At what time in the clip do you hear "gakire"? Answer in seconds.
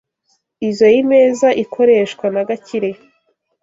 2.47-2.89